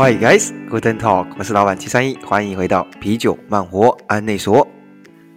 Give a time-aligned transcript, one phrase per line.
[0.00, 4.64] Hi guys, Guten Talk，我是老板七三一，欢迎回到啤酒慢活安内所。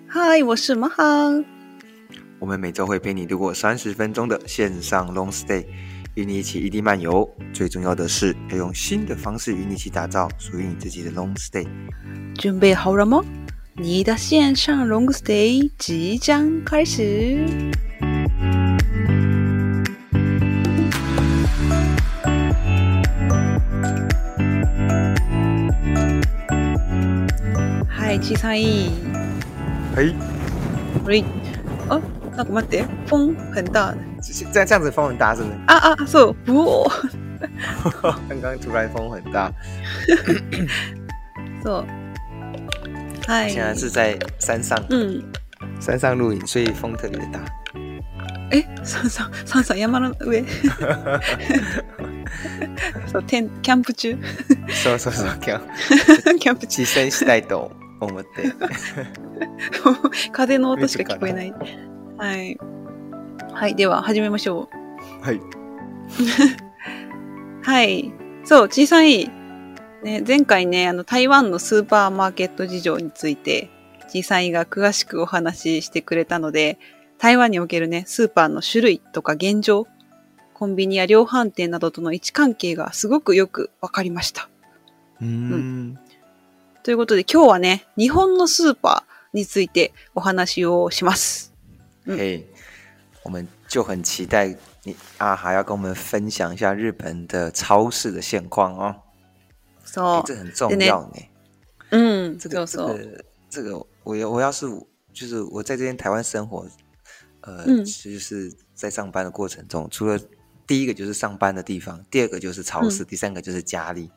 [0.06, 1.44] 嗨，我是马航。
[2.38, 5.66] 我们每周会陪你度过三十分钟的线上 long stay，
[6.14, 7.28] 与你一起异地漫游。
[7.52, 11.66] 最重要的是，要用新的方式与你一起打造属于你自己的 long stay。
[12.36, 13.20] 准备好了吗？
[13.74, 17.48] 你的线上 long stay 即将开始。
[28.42, 28.92] 嗨，七三一。
[29.96, 30.16] 嘿，
[31.06, 31.24] 喂，
[31.90, 32.02] 哦，
[32.36, 33.94] 那个待って，风很大。
[34.20, 35.54] 这样这样子风很大是不是？
[35.68, 36.90] 啊啊，そう、不。
[38.28, 39.52] 刚刚突然风很大。
[41.64, 41.86] そう。
[43.28, 43.48] 嗨。
[43.48, 45.22] 现在是在山上，嗯，
[45.80, 47.40] 山上露营，所以风特别大。
[48.52, 50.44] え、山上山上山の上？
[53.12, 54.18] そう天キャンプ中？
[54.68, 55.60] そうそうそうキャ
[56.34, 56.84] ン キャンプ中。
[56.84, 57.72] 実践したいと
[58.06, 58.54] 思って。
[60.32, 61.54] 風の音しか聞こえない。
[62.18, 62.58] はい。
[63.54, 64.70] はい、では始めましょ
[65.22, 65.26] う。
[65.26, 65.42] はい。
[67.64, 68.12] はい。
[68.44, 69.30] そう、小さい。
[70.04, 73.70] ね、前回ね、あの、台湾のスーパーマーケット事情について、
[74.08, 76.80] 小さいが詳しくお話ししてくれたので、
[77.18, 79.88] 台湾におけるね、スーパーの種類とか現状、
[80.54, 84.50] コンビニや量販店などとの位置関係がすごくよくわかりました。
[85.22, 86.00] うん,、
[86.83, 91.53] ということで今日はね、日本のスーパーについてお話をします。
[92.07, 92.47] 嘿、
[93.25, 98.97] 我们就很期待你阿哈要跟我们分享一下日本的超市的现况哦。
[99.85, 101.23] そう、这很重要呢。
[101.91, 104.67] 嗯，这个这个这个，我要我要是
[105.13, 106.67] 就是我在这边台湾生活。
[107.43, 110.19] 呃，其实是在上班的过程中，除了
[110.67, 114.11] 第一个就是上班的地方，第二个就是超市，第三个就是家里。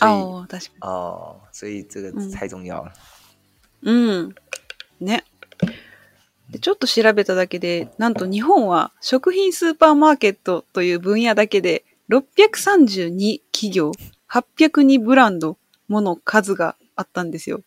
[0.00, 0.46] 哦，
[0.80, 2.92] 哦，所以这个太重要了。
[3.82, 4.34] 嗯，
[5.00, 5.24] ね。
[6.50, 13.92] でちょっと調べただけで、なんと日本は食品スーパーマーケットという分野だけで632企業、
[14.30, 15.56] 802ブランド
[15.88, 17.62] もの数があったんですよ。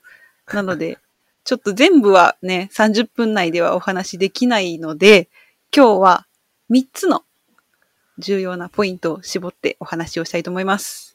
[0.53, 0.97] なので、
[1.43, 5.29] ちょっと全部はね、30分内ではお話できないので、
[5.75, 6.27] 今日は
[6.69, 7.23] 3つの
[8.17, 11.08] 重要なポイントを絞ってお話をしたいと思います。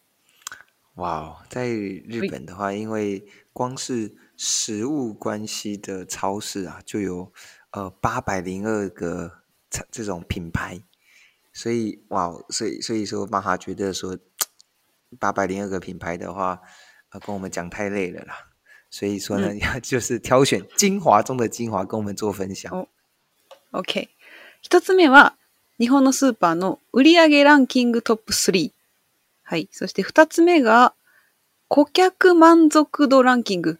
[0.95, 7.31] 哇，在日本的话，因为光是食物关系的超市啊，就有
[7.71, 9.39] 呃八百零二个
[9.91, 10.81] 这种品牌，
[11.53, 14.17] 所以哇，所以所以说，玛哈觉得说
[15.19, 16.59] 八百零二个品牌的话，
[17.11, 18.49] 呃，跟我们讲太累了啦。
[18.89, 22.87] 所以说呢，要 就是挑选精華中的精華，跟我们做分享。
[23.71, 24.09] OK。
[24.61, 25.37] 一つ目は、
[25.77, 28.73] 日本のスーパーの売上ランキングトップ3。
[29.44, 29.68] はい。
[29.70, 30.94] そして二つ目が、
[31.68, 33.78] 顧客満足度ランキング。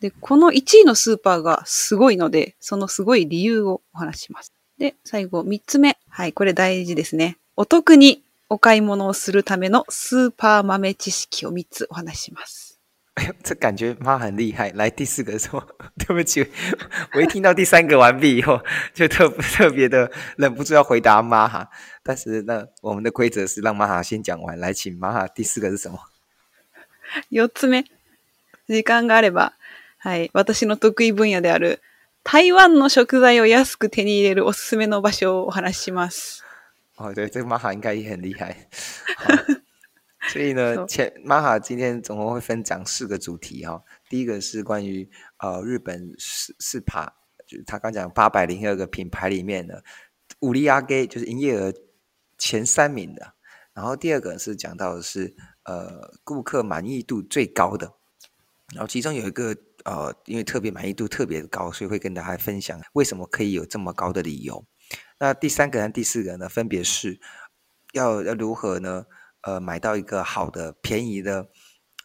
[0.00, 4.52] で、この1位のスーパーがすごいので、そのすごい理由をお話します。
[4.78, 5.98] で、最後、3つ目。
[6.08, 7.38] はい、これ大事ですね。
[7.56, 12.65] お得にお買い物をするためのスーパー豆知識を3つお話します。
[13.15, 14.71] 哎呦，这感觉妈很厉害。
[14.71, 15.61] 来第四个说，
[15.97, 16.49] 对不起，
[17.13, 18.63] 我一听到第三个完毕以后，
[18.93, 21.69] 就特特别的忍不住要回答妈哈。
[22.03, 24.57] 但是呢，我们的规则是让妈哈先讲完。
[24.57, 25.99] 来，请妈哈，第四个是什么？
[27.29, 27.83] 四つ目、
[28.69, 29.51] 時間があれば、
[29.99, 31.81] はい、私の得意分野である
[32.23, 36.43] 台湾の食材を安く手に入れるおすすめの場所をお話しします。
[36.95, 38.55] 哦，对，这个妈哈应该也很厉害。
[40.28, 43.82] 所以呢，前玛哈今天总共会分讲四个主题哈。
[44.08, 47.12] 第一个是关于呃日本四四帕，
[47.46, 49.82] 就是他刚讲八百零二个品牌里面的
[50.40, 51.72] 五利阿给，就是营业额
[52.36, 53.34] 前三名的。
[53.72, 55.34] 然后第二个是讲到的是
[55.64, 57.92] 呃顾客满意度最高的。
[58.74, 59.54] 然后其中有一个
[59.84, 64.66] 呃，因为特别满意度特别高，所以会跟大家分享为什么可以有这么高的理由。
[65.18, 67.20] 那第三个和第四个呢，分别是
[67.92, 69.06] 要要如何呢？
[69.46, 71.46] 呃，买到一个好的、便宜的，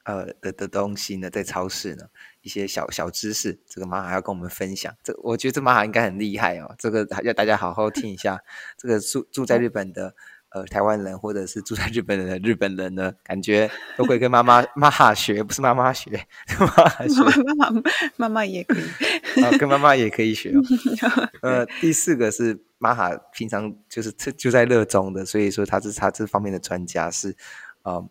[0.04, 2.04] 呃的的东西呢，在超市呢，
[2.42, 4.96] 一些小小知识，这个玛哈要跟我们分享。
[5.04, 8.40] 这我觉得这玛哈应该很厉害哦，这个要大家好好听一下。
[8.78, 10.16] 这个住住在日本的
[10.52, 16.28] 呃台湾人，或者是住在日本的日本人呢，感觉都会跟妈妈妈妈学，不是妈妈学，
[16.60, 17.82] 妈妈学，妈妈
[18.18, 20.54] 妈妈也可以，啊，跟妈妈也可以学。
[21.42, 22.64] 呃，第四个是。
[22.84, 27.38] 玛哈平常就是就在热衷的，所以说他是他这方面的专家是，
[27.84, 28.04] 呃，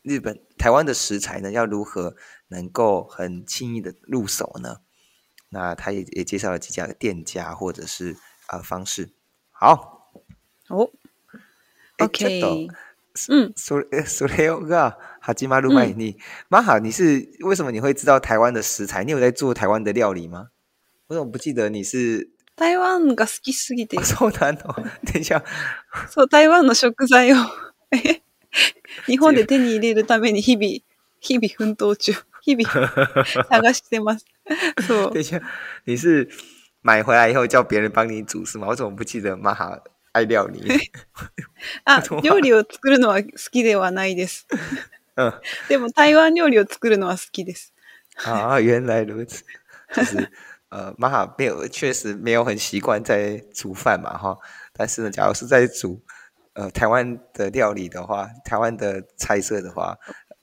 [0.00, 2.16] 日本台湾的食材呢要如何
[2.46, 4.78] 能够很轻易的入手呢？
[5.50, 8.16] 那他也也介绍了几家的店家或者是
[8.46, 9.10] 啊方式。
[9.50, 9.97] 好，
[10.69, 10.89] 哦，
[11.99, 12.67] OK，
[13.29, 13.53] うん。
[13.55, 16.17] それそれが始まる前に，
[16.49, 19.03] 玛哈， 你是为什么你会知道台湾的食材？
[19.03, 20.49] 你有在做台湾的料理吗？
[21.07, 22.29] 我怎么不记得你是？
[22.55, 24.73] 台湾が好きすぎて哦、、そうなの。
[25.05, 25.43] 等一下，
[26.09, 27.35] そう、台湾の食材を
[27.91, 28.21] え
[29.07, 30.83] 日本で手に入れるために日々、
[31.19, 32.13] 日々奮闘中。
[32.45, 32.69] 日々
[33.49, 34.25] 探してます。
[34.85, 35.19] そう等。
[35.19, 35.41] 一下，
[35.85, 36.29] 你是
[36.81, 38.67] 买回来以后叫别人帮你煮是吗？
[38.67, 39.79] 我怎么不记得玛哈
[40.18, 40.90] 爱料理？
[41.84, 44.46] あ料理を作るのは好きではないです。
[45.16, 45.32] 嗯，
[45.68, 47.72] でも台湾料理を作るのは好きです。
[48.24, 49.44] 啊，原来如此，
[49.94, 50.30] 就是
[50.70, 54.36] 呃，玛哈没有，确实没有很习惯在煮饭嘛，哈。
[54.72, 56.02] 但是呢，假如是在煮
[56.54, 59.96] 呃台湾的料理的话，台湾的菜色的话，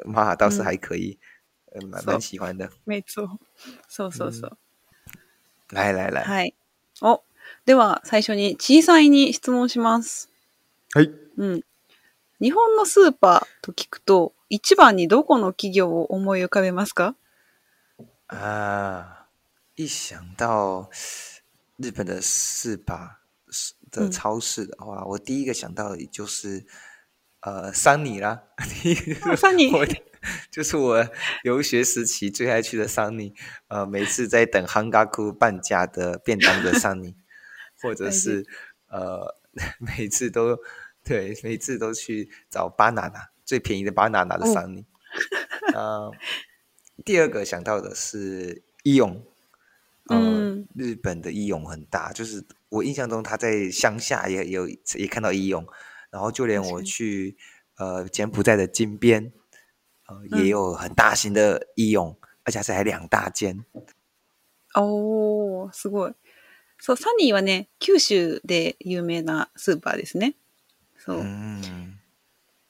[0.06, 1.20] 玛哈倒是还可以，
[1.72, 2.70] 呃，蛮蛮喜欢的。
[2.86, 3.40] めっそう。
[3.90, 4.58] そうそう。
[5.72, 6.56] 来来来，はい。
[7.02, 7.24] お、
[7.66, 10.30] では最初に小さいに質問します。
[10.94, 11.12] はい。
[11.38, 11.62] うん。
[12.40, 17.16] 日本のスーパーと聞くと、一番にどこの企業を思い浮かべますか？
[18.28, 19.26] 啊，
[19.76, 20.90] 一想到
[21.78, 23.22] 日本的四把
[23.90, 26.66] 的嗯超市的话，我第一个想到的就是
[27.42, 28.44] 呃桑尼啦，
[28.84, 29.88] 第一个啊桑尼 我
[30.52, 31.08] 就是我
[31.44, 33.34] 留学时期最爱去的桑尼，
[33.70, 37.16] 呃，每次在等汉嘎库半价的便当的桑尼，
[37.81, 38.47] 或者是
[38.89, 39.37] 呃
[39.79, 40.59] 每次都
[41.05, 44.87] 对每次都去找巴拿拿最便宜的巴拿拿的哦桑尼，
[45.75, 46.13] 呃，
[47.05, 49.25] 第二个想到的是伊勇。
[50.07, 55.65] 呃，嗯日本的义勇很大，就是我印象中他在乡下也有也看到义勇，
[56.11, 57.37] 然后就连我是去
[57.77, 59.33] 呃柬埔寨的金边，
[60.09, 63.65] 呃嗯也有很大型的义勇，而且是还两大间。
[64.75, 66.15] おー、すごい。
[66.80, 70.36] そう、サニーはね、九州で有名なスーパーですね。
[70.98, 71.22] そう。
[71.22, 71.62] 嗯，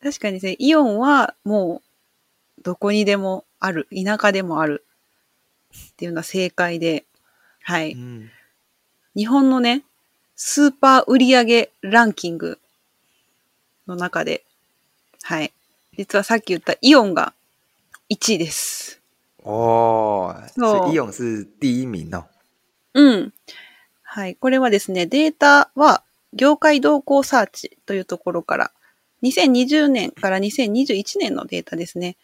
[0.01, 1.81] 確かにね、イオンはも
[2.57, 4.85] うどこにでもある、田舎でもある
[5.93, 7.05] っていうのは正解で、
[7.63, 7.93] はい。
[7.95, 8.29] 嗯，
[9.15, 9.83] 日本のね、
[10.35, 12.59] スーパー売上ランキング
[13.87, 14.43] の中で、
[15.23, 15.51] はい。
[15.97, 17.33] 実はさっき言ったイオンが
[18.09, 19.01] 1位です。
[19.43, 22.25] 哦，所そう以义勇是第一名哦。
[22.93, 23.33] うん。
[24.15, 24.37] はい。
[24.37, 26.01] これはですね、データは
[26.31, 28.71] 業界動向サーチというところから、
[29.23, 32.15] 2020年から2021年のデータですね。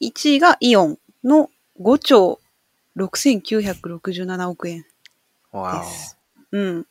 [0.00, 1.48] 1位がイオンの
[1.80, 2.40] 5兆
[2.96, 4.84] 6967億円
[5.52, 6.18] です。
[6.50, 6.86] うん。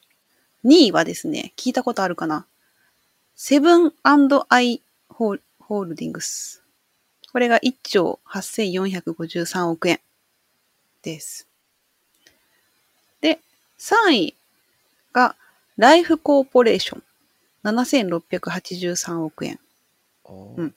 [0.63, 2.45] 2位はですね、聞いたことあるかな？
[3.35, 6.63] セブンアイホールディングス。
[7.33, 9.99] これが1兆8453億円
[11.01, 11.45] です。
[13.19, 13.41] で、
[13.79, 14.35] 3位
[15.14, 15.36] が
[15.76, 17.02] ライフコーポレーション。
[17.62, 19.58] 7683億円。
[20.22, 20.72] 哦，嗯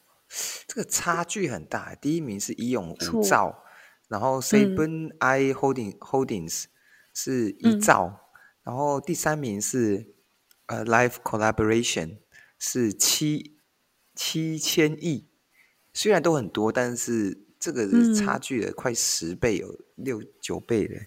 [0.68, 1.96] 这个差距很大。
[1.96, 3.64] 第一名是义勇错五兆，
[4.10, 6.66] 然后 Seven I Holding Holdings
[7.14, 8.20] 是一嗯兆，
[8.64, 10.14] 然后第三名是
[10.66, 12.18] 呃 Life Collaboration
[12.60, 13.58] 是七
[14.16, 15.30] 七千亿。
[15.94, 21.00] 虽然都很多，但是这个嗯差距了快十倍，有六九倍了。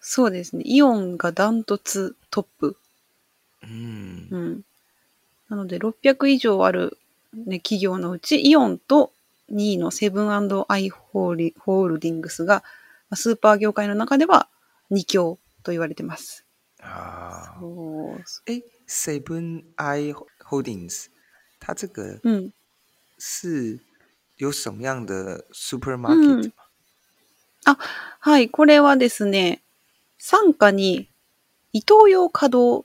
[0.00, 0.62] そうですね。
[0.66, 2.76] イオンがダントツトップ。
[3.62, 4.64] 嗯うん。
[5.48, 6.96] なので、600以上ある、
[7.34, 9.12] ね、企業のうち、イオンと
[9.52, 12.62] 2位のセブンアイ・ホーリホールディングスが、
[13.10, 14.48] まあスーパー業界の中では
[14.90, 16.44] 2強と言われてます。
[16.82, 20.14] 啊，そう哎，Seven I
[20.48, 21.10] Holdings
[21.60, 22.52] 它这个うん。
[23.18, 23.78] 是
[24.38, 26.52] 有什么样的 supermarket
[27.66, 27.76] 嗯
[28.20, 29.60] はい、これはですね、
[30.20, 31.08] 傘下に、
[31.72, 32.84] イトーヨーカドー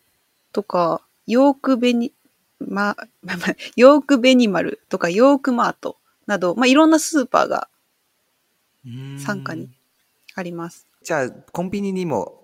[0.54, 2.14] とか、ヨークベニ、
[2.60, 3.40] ま、ま、ま
[3.76, 7.68] ヨークベニマルとか、ヨークマートなど、まあ、いろんなスーパーが
[9.18, 9.70] 傘下に
[10.36, 10.88] あります。
[11.04, 12.42] じゃあ、コンビニにも、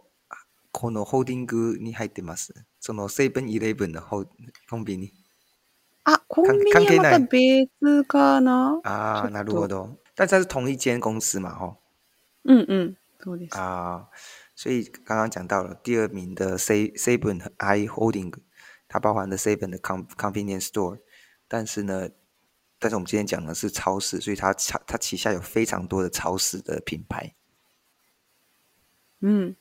[0.74, 2.54] このホールディングに入ってます？
[2.80, 4.26] そのセブンイレブンのホ
[4.70, 5.12] コンビニ。
[6.06, 8.80] あ、コンビニはまた別かな？
[8.84, 9.98] 啊，ちょっとなるほど。
[10.16, 11.78] 但是它是同一间公司嘛，吼。
[12.46, 12.98] うんうん。
[13.22, 13.58] そうです。
[13.58, 14.08] 啊，
[14.62, 18.32] 所以刚刚讲到了第二名的 Se Seven I Holding，
[18.88, 21.00] 它包含了 Seven 的 con convenience store，
[21.48, 22.10] 但是呢，
[22.78, 27.34] 但是我们今天讲的是超市，所以它它它旗下有非常多的超市的品牌。
[29.24, 29.56] うん。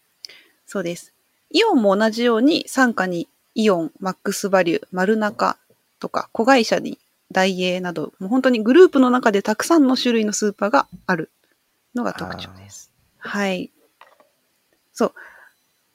[0.67, 1.15] そうです。
[1.49, 5.57] イオンも同じように傘下にイオン、マックスバリュー、マルナカ
[5.99, 6.99] とか子会社に
[7.33, 11.31] ダイエーなど、もう本当にグループの中でたくさんの種類のスーパーがある
[11.95, 12.93] のが特徴です。
[13.17, 13.71] はい。
[14.93, 15.15] そう。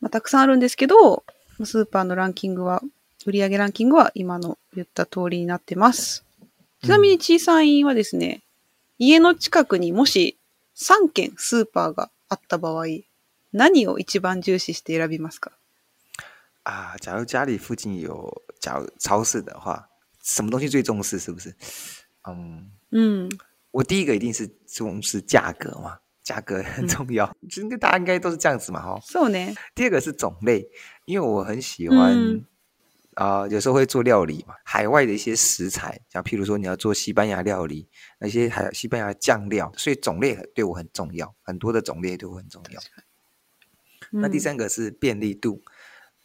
[0.01, 1.23] まあ、たくさんあるんですけど、
[1.63, 2.81] スーパーのランキングは、
[3.25, 6.23] 売上ランキングは今の言った通りになってます。
[6.83, 8.43] ちなみに小さいはですね、
[8.99, 10.37] 家の近くにもし
[10.75, 12.85] 3軒スーパーがあった場合、
[13.51, 15.51] 何を一番重視して選びますか？
[16.63, 19.87] 啊，假如家里附近有假如超市的话，
[20.21, 21.17] 什么东西最重视？
[21.17, 21.55] 是不是？
[22.23, 23.29] 嗯，うん。
[23.71, 29.00] 我第一个一定是重视价格嘛，价格很重要，其实大家应该都是这样子嘛，哈。
[29.02, 29.54] そうね。
[29.74, 30.68] 第二个是种类，
[31.06, 32.44] 因为我很喜欢嗯
[33.14, 37.86] 啊、有时候会做料理嘛，海外的一些食材，像譬如说你要做西班牙料理，
[38.18, 42.80] 那些还有西班牙酱料，所以种类很对我很重要，很多的种类对我很重要。
[44.10, 45.60] 那第うん三个是便利度，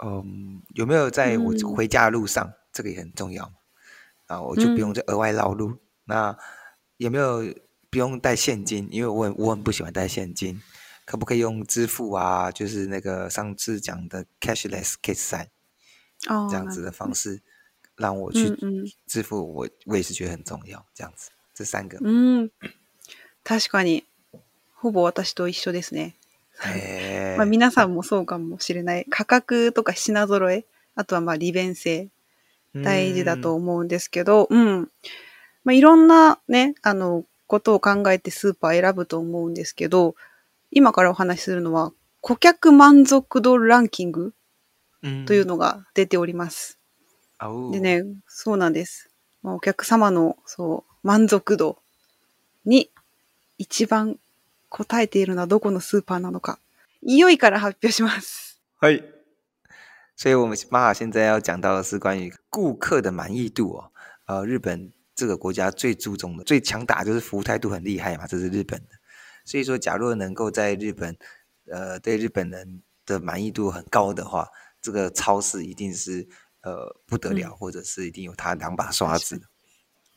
[0.06, 3.54] 嗯，有没有在我嗯回家的路上，这个也很重要嘛。
[4.27, 5.77] 啊，我就不用再额外绕路。
[6.06, 6.38] 那
[6.98, 7.44] 有没有
[7.89, 8.88] 不用带现金？
[8.92, 10.62] 因为我很我很不喜欢带现金，
[11.06, 12.51] 可不可以用支付啊？
[12.51, 15.48] 就是那个上次讲的 cashless 決済
[16.27, 17.42] あー这样子的方式，
[17.96, 18.92] 让我去うんうん。
[19.08, 20.86] 支付，我我也是觉得很重要。
[20.94, 22.51] 这样子，这三个，うん。
[23.44, 24.04] 確かに、
[24.82, 26.15] ほぼ私と一緒ですね。
[26.62, 29.06] 哎まあ皆さんもそうかもしれない。
[29.10, 30.65] 価格とか品揃え、
[30.96, 32.10] あとはまあ利便性、
[32.74, 34.89] 大事だと思うんですけど、うん。
[35.63, 40.14] まあいろんなね、あの、 ことを考えてスーパー選ぶと思うんですけど、
[40.71, 44.33] 今からお話しするのは、顧客満足度ランキング
[45.02, 46.78] うんというのが出ております。
[47.38, 49.11] あうでね、そうなんです。
[49.42, 51.78] まあ、お客様の、そう、満足度
[52.64, 52.88] に
[53.59, 54.16] 一番
[54.69, 56.61] 答えているのはどこのスーパーなのか。
[57.02, 58.61] いよいから発表します。
[58.80, 59.02] 嘿，
[60.14, 63.90] 所以我们玛雅现在要讲到的是关于顾客的满意度哦。
[64.26, 68.95] 呃，日本这个国家最注重的、最强大就是服务态度很厉害嘛，这是日本的。
[69.45, 71.15] 所以说，假如能够在日本，
[71.67, 74.49] 呃，对日本人的满意度很高的话，
[74.81, 76.27] 这个超市一定是
[76.62, 79.43] 呃不得了，或者是一定有他两把刷子。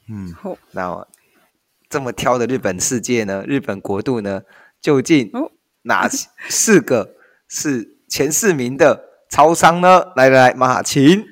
[0.08, 1.06] 嗯，ほ那
[1.90, 3.44] 这么挑的日本世界呢？
[3.46, 4.44] 日本国度呢？
[4.80, 6.08] 究竟哦哪
[6.48, 7.18] 四个
[7.50, 10.14] 是前四名的超商呢？
[10.16, 11.26] 来来来，马琴，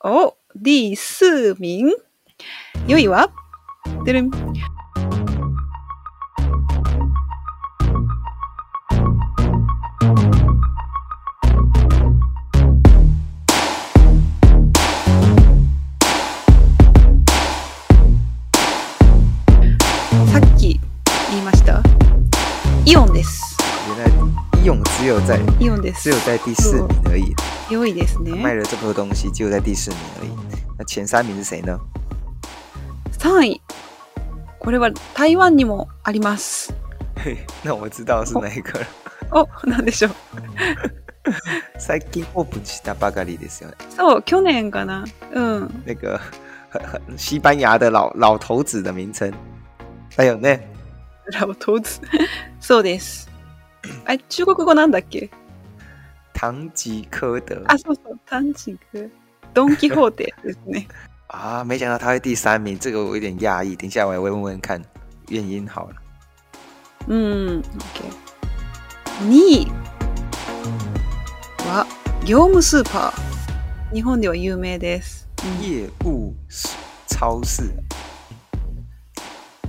[0.00, 1.88] 哦、第四名。
[2.86, 3.30] 4位は
[4.04, 4.30] てるん。
[4.30, 4.38] さ
[20.38, 20.80] っき
[21.30, 21.82] 言いました。
[22.86, 23.56] イオンです。
[23.96, 24.12] 原来
[24.62, 26.10] 伊勇只有在イオンです只。
[26.10, 27.34] 有在第四名而已
[27.68, 28.60] ，4位です卖ね。
[28.60, 30.30] 了这么多东西，只有在第四名而已。
[30.78, 31.78] 那前三名是谁呢？
[33.18, 33.62] 3位。
[34.60, 36.74] これは台湾にもあります。
[37.16, 38.86] 嘿，那我知道是哪一个了。
[39.32, 40.12] お、なんでしょう。
[41.78, 43.76] 最近オープンしたばかりですよね。
[43.90, 45.04] そう、去年かな。
[45.32, 45.84] うん。
[45.84, 46.20] 那个
[47.16, 49.32] 西班牙的老老头子的名称，
[50.16, 50.58] 还有呢，
[51.32, 52.00] ラボトーズ。
[52.60, 53.28] そうです。
[54.06, 55.30] あれ、中国語なんだっけ？
[56.34, 58.18] 唐吉诃德あ、そうそう。
[58.26, 59.10] 単チク。
[59.54, 60.86] ドン・キホーテですね。
[61.27, 63.75] 啊，没想到他会第三名，这个我有点讶异。
[63.75, 64.81] 等一下我也会问问看
[65.29, 65.95] 原因好了。
[67.07, 67.61] うん。
[67.61, 69.67] OK。2位
[71.67, 71.85] は、
[72.25, 73.95] 業務スーパー。
[73.95, 75.27] 日本では有名です。
[75.43, 76.33] うん业务
[77.07, 77.73] 超市，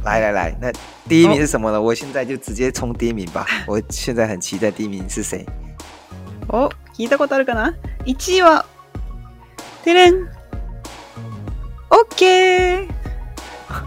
[0.04, 0.72] 来来来，那
[1.08, 1.80] 第一名是什么呢？
[1.80, 3.46] 我现在就直接冲第一名吧。
[3.66, 5.44] 我现在很期待第一名是谁。
[6.48, 8.64] お、聞いたことあるかな ?1 位は、
[9.82, 10.28] てれん。
[11.88, 12.88] OK!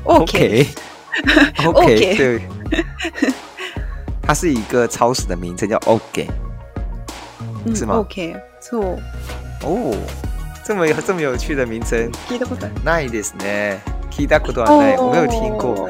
[0.04, 0.68] OK!
[1.66, 2.42] OK，对，
[4.22, 6.28] 它是一个超市的名称叫 OK。
[7.66, 8.36] うん是吗 OK。
[8.62, 9.00] そう。
[9.64, 9.98] 哦，
[10.64, 12.76] 这么有这么有趣的名称，聞いたことある。
[12.84, 13.80] ないですね。
[14.12, 15.90] 聞いたことはない，我没有听过。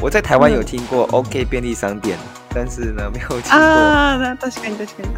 [0.00, 2.16] 我在台湾有听过 OK 便利商店，
[2.54, 5.08] 但是呢没有听过，ああ、な確かに確かに。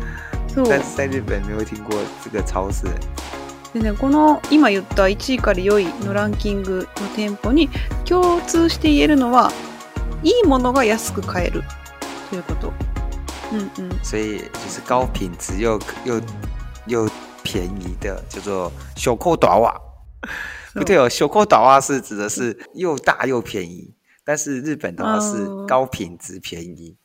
[0.55, 0.67] そう。
[0.69, 2.87] 但是在日本没有听过这个超市。
[3.74, 7.70] でね、この今言った1位から4位のランキングの店舗に
[8.06, 9.52] 共通して言えるのは、
[10.24, 11.64] いいものが安く買える
[12.30, 12.74] ということ。
[13.52, 14.00] うんうん。
[14.04, 16.22] 所以就是高品质又又
[16.86, 17.10] 又
[17.44, 19.82] 便宜的，叫做小扣短袜。
[20.74, 26.96] 不对哦，小扣短袜是指的是又大又便宜，但是日本的话是哦高品质便宜，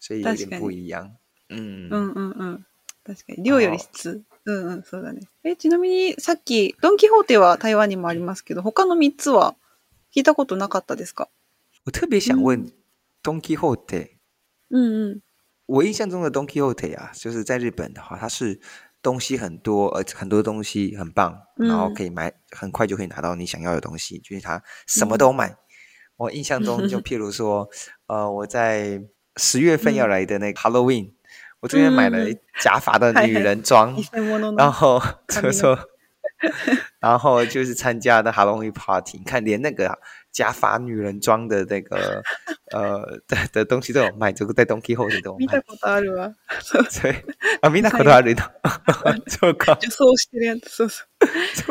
[0.00, 1.12] 所以有点不一样。
[1.48, 2.64] 嗯，うんうんうん。
[3.04, 3.42] 確かに。
[3.44, 4.22] 量より質。
[4.46, 5.20] うんうん、そうだね。
[5.44, 9.54] え、ちなみにさっき、ドン・キホーテは台湾にもありますけど、他の3つは
[10.14, 11.28] 聞いたことなかったですか？
[11.84, 12.72] 我特别想问
[13.22, 14.16] Don Quixote，
[14.70, 15.20] うんうん。
[15.66, 18.60] 我印象中的 Don Quixote 啊，就是在日本的话，它是
[19.02, 25.56] 东西很多，而很多东西很棒，嗯然后可以买，很快就可以拿到你想要的东西，就是他什么都买。
[26.16, 27.68] 我印象中，就譬如说，
[28.06, 29.02] 呃，我在
[29.36, 31.12] 十月份要来的那个 Halloween，、
[31.59, 35.79] 我这边买了嗯假发的女人装，偽物の然后髪の就说，
[36.99, 39.97] 然后就是参加的 Halloween party，你看连那个
[40.31, 42.21] 假发女人装的那个
[42.71, 45.61] 呃的的东西都有卖，这个在 Donkey h o 都有卖見た。
[45.61, 46.35] ことあるわ。
[46.61, 47.15] そう所以
[47.61, 48.43] あ見たことあるの。
[49.27, 49.77] そうか。
[49.81, 50.69] 女装してるやつ。
[50.69, 51.03] そうそ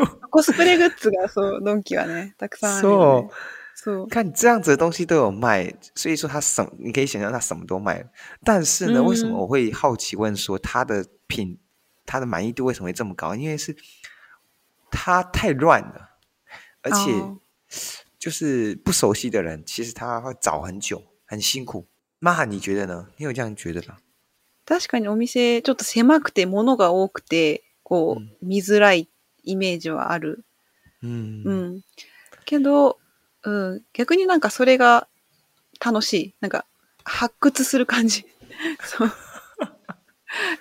[0.02, 0.20] う。
[0.30, 2.98] コスプレグッズが、そ う、ド ンキはね、たくさんあるよ、ね。
[2.98, 3.30] そう。
[4.08, 8.10] 看这样子的东西都有卖，所以说他什你可以想象他什么都卖。
[8.42, 11.58] 但是呢，嗯为什么我会好奇问说他的品，
[12.06, 13.34] 他的满意度为什么会这么高？
[13.34, 13.76] 因为是
[14.90, 16.16] 他太乱了，
[16.82, 17.38] 而且哦
[18.18, 21.86] 就是不熟悉的人，其实他会找很久，很辛苦。
[22.20, 23.08] 玛哈，你觉得呢？
[23.18, 23.98] 你有这样觉得吗？
[24.66, 29.10] 確かにお店、ちょっと狭くて物が多くて、こう、見づらい
[29.42, 30.42] イメージはある。
[31.02, 31.82] 嗯うん。
[32.46, 32.96] けど、
[33.43, 35.07] うん、逆になんかそれが
[35.83, 36.35] 楽しい。
[36.41, 36.65] なんか、
[37.03, 38.25] 発掘する感じ。
[38.83, 39.11] そう。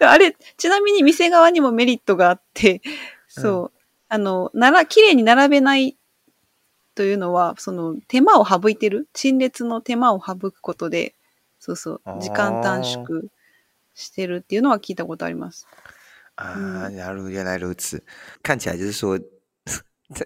[0.00, 2.80] あれ、ちなみに店側にもメリットがあって、
[3.28, 3.78] そう。
[4.08, 5.96] あの、なら、綺麗に並べない
[6.94, 9.08] というのは、その、手間を省いてる？
[9.12, 11.14] 陳列の手間を省くことで、
[11.60, 13.24] そうそう時間短縮
[13.94, 15.66] してるっていうのは聞いたことあります。
[16.36, 18.02] 啊，原来原来如此，
[18.42, 19.20] 看起来就是说，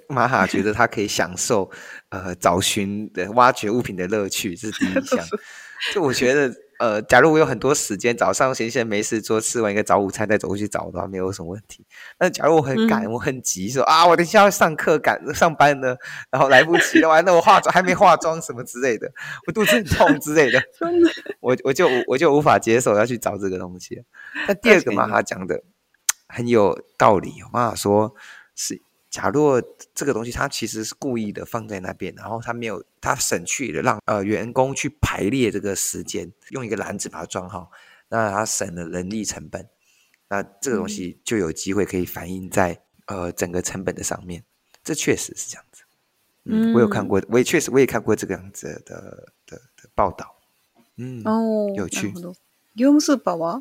[0.09, 1.69] 玛哈觉得他可以享受
[2.09, 5.25] 呃找寻的挖掘物品的乐趣，这是第一项。
[5.93, 11.85] 就我觉得，呃，假如我有很多时间，早上闲闲没事做，吃完一个早午餐再走过去找的话，没有什么问题。
[12.19, 15.95] 那假如我很赶，我很急，说啊，我等一下要上课赶上班呢，
[16.31, 19.07] 然后来不及了，完 了我化妆还没化妆什么之类的，
[19.45, 24.03] 我肚子很痛之类的，そんな 我我就我就无法接受要去找这个东西了。
[24.47, 25.63] 但第二个嘛，確かに他讲的
[26.27, 27.35] 很有道理。
[27.43, 28.15] 我妈妈说
[28.55, 28.81] 是，
[29.12, 29.62] 假若
[29.94, 37.70] 这个东西它其实是故意的放在那边然后他没有他省去了让呃员工去排列这个时间用一个篮子把它装好
[38.08, 39.68] 那他省了人力成本。
[40.28, 44.42] 那这个东西就有机会可以反映在呃整个成本的上面
[44.82, 45.82] 这确实是这样子。
[46.44, 49.60] 嗯我有看过我也确实我也看过这个样子的的
[49.94, 50.34] 报道。
[50.96, 52.14] 嗯哦有趣
[52.76, 53.60] 优秀宝宝？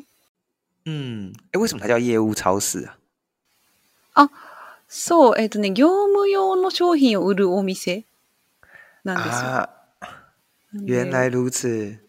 [0.86, 2.96] 嗯哎为什么它叫业务超市啊？
[4.14, 4.30] 啊
[4.91, 8.05] そう、えっ、とね、業務用の商品を売るお店
[9.03, 9.49] なんですよ。
[9.49, 9.69] 啊，
[10.73, 11.99] なんで原来如此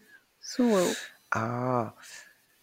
[0.41, 0.85] そう。
[1.31, 1.93] 啊！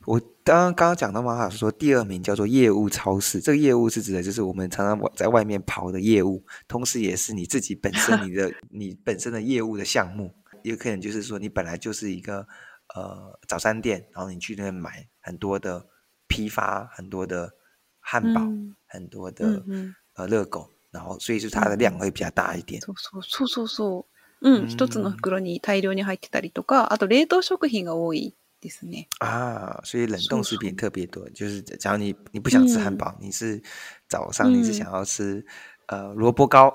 [0.06, 12.46] 我刚刚刚刚讲到嘛，他说第二名叫做业务超市，这个业务是指的就是我们常常在外面跑的业务，同时也是你自己本身你的 你本身的业务的项目，也可能就是说你本来就是一个
[12.94, 15.86] 呃早餐店，然后你去那边买很多的
[16.28, 17.52] 批发，很多的
[18.00, 22.81] 汉堡，うん很多的、うんうん 呃热狗，然后所以就是它的量会比较大一点。
[22.81, 24.11] そうそうそうそうそう。
[24.43, 29.07] うん、うん一つの袋に大量に入ってたりとか、あと冷凍食品が多いですね。
[29.19, 31.29] 啊，所以冷冻食品是特别多。
[31.29, 33.61] 就是假如你你不想吃汉嗯堡，你是
[34.09, 35.45] 早上你是嗯想要吃、
[35.87, 36.73] 呃萝卜糕，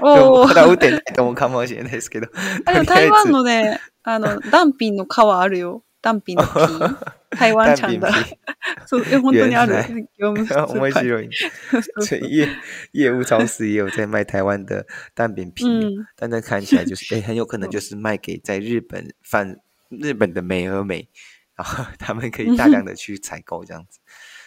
[0.00, 2.28] まだ打ってないと思うかもしれないですけど、
[2.64, 5.82] あでも台湾のね、 あの、ダンピンの皮あるよ。
[6.01, 6.49] ダンピンの皮。
[7.31, 8.11] 台湾ちゃんだ。
[8.11, 8.37] 蛋饼皮
[8.85, 10.07] そう、いや本 当にある原来。
[10.19, 11.29] 業務スーパ面ー白い。
[11.71, 12.47] そう所以业
[12.91, 21.07] 业务超市也有在卖台湾的蛋饼皮哦，嗯但那看起来就是，哎，很有可能就是卖给在日本贩日本的美而美，
[21.55, 23.99] 然后他们可以大量的去采购这样子，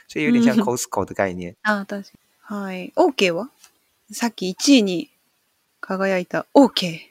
[0.08, 1.56] 所以有点像嗯 Costco 的概念。
[1.62, 2.04] あ、確かに。
[2.42, 2.92] はい。
[2.94, 3.48] OK は
[4.12, 5.10] さっき1位に
[5.80, 7.09] 輝いた OK。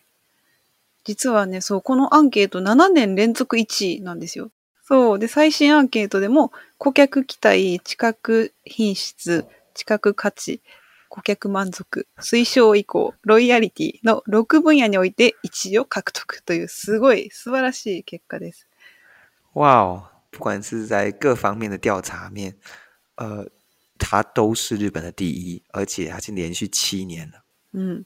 [1.05, 4.51] 実はね、そう、このアンケート7年連続1位なんですよ。
[4.83, 5.19] そう。
[5.19, 10.61] で、最新アンケートでも、顧客期待、知覚品質、知覚価値、
[11.09, 18.69] 顧客満足、推奨意向、ロイヤリティの6分野において1位を獲得という、すごい素晴らしい結果です。
[19.55, 22.55] 哇哦，不管是在各方面的调查面，
[23.17, 23.49] 呃，
[23.99, 27.43] 它都是日本的第一，而且它已经连续七年了。
[27.73, 28.05] うん。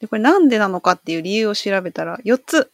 [0.00, 2.70] で、これなんでなのかっていう理由を調べたら、4つ。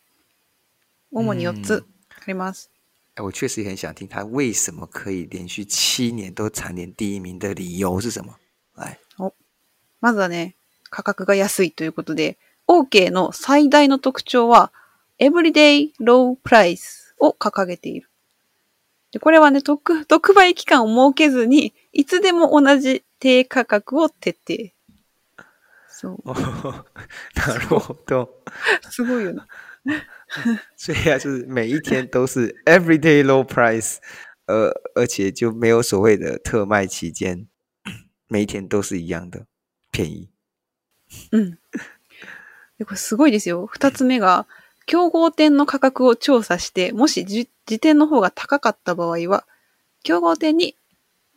[1.12, 2.70] 主に4つあります。
[3.14, 8.36] 哎，我确实也很想听它为什么可以连续七年都蝉联第一名的理由是什么？
[8.74, 8.98] 来，
[10.00, 10.54] まずはね、
[10.90, 14.72] 価格が安いということで、OK の最大の特徴は、
[15.18, 18.10] Everyday Low Price を掲げている。
[19.12, 24.75] でこれはね、特、特売期間を設けずに、いつでも同じ低価格を徹底。
[25.98, 26.22] そう。
[26.26, 26.34] 哦，
[27.34, 28.42] なるほど。
[28.90, 29.46] すごいよな。
[30.76, 33.96] 所以啊，就是每一天都是 everyday low price，
[34.44, 37.46] 而而且就没有所谓的特卖期间，
[38.28, 39.46] 每一天都是一样的
[39.90, 40.28] 便宜。
[41.30, 41.58] うん。
[42.78, 43.66] でこれすごいですよ。
[43.66, 44.46] 二つ目が、
[44.84, 49.46] 競合店の価格を調査して、もしじ時点の方が高かった場合は、
[50.02, 50.76] 競合店に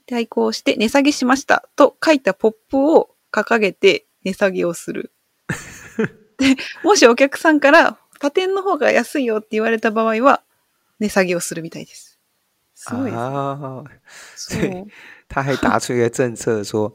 [0.06, 5.13] 対抗して値下げしましたと書いたポップを掲げて値下げをする。
[6.39, 10.43] で、もしお客さんから他店の方が安いよって言われた場合は、
[10.99, 12.19] 値下げをするみたいです。
[12.75, 13.21] すごいですね。
[13.21, 13.85] 啊，
[14.37, 14.87] そう。
[15.29, 16.93] 他还打出一个政策说，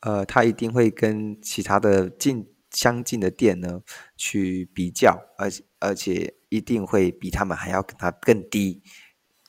[0.00, 3.82] 呃，他一定会跟其他的近相近的店呢
[4.16, 8.82] 去比较，而且而且一定会比他们还要跟他更低。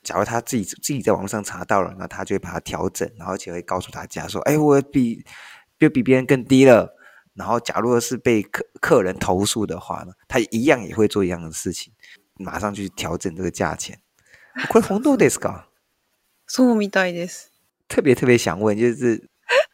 [0.02, 5.24] 假如他自己自己在网络上查到了，那他就会把它调整，然后而且会告诉大家说：“哎，我比
[5.78, 6.94] 就比别人更低了。”
[7.38, 11.92] 然后，假如是被客客人投诉的话呢，他一样也会做一样的事情，
[12.34, 14.00] 马上去调整这个价钱。
[14.68, 15.64] これ本当ですか？
[16.46, 17.50] そうみたいです。
[17.88, 19.28] 特别特别想问，就是，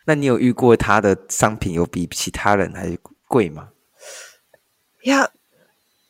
[0.06, 2.96] 那你有遇过他的商品有比其他人还
[3.28, 3.72] 贵吗？
[5.02, 5.30] いや、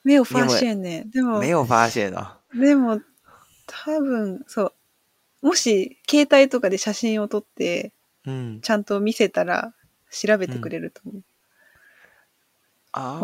[0.03, 1.11] 没有发现ね。
[1.11, 3.01] でも、没有发现啊、でも、
[3.67, 4.73] 多分、そ
[5.43, 5.47] う。
[5.47, 7.93] もし、携帯とかで写真を撮って、
[8.25, 9.75] 嗯ちゃんと見せたら、
[10.11, 11.19] 調べてくれると思う。
[11.19, 11.23] 啊，